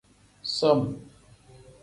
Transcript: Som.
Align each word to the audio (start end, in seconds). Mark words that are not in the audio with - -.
Som. 0.57 0.79